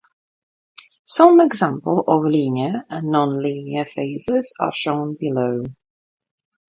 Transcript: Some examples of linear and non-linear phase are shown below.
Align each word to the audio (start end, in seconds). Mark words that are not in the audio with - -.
Some 1.03 1.39
examples 1.41 2.05
of 2.07 2.23
linear 2.23 2.81
and 2.89 3.11
non-linear 3.11 3.85
phase 3.85 4.31
are 4.59 4.73
shown 4.73 5.13
below. 5.15 5.63